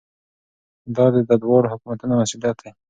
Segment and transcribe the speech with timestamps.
[0.95, 2.71] دا د دواړو حکومتونو مسؤلیت دی.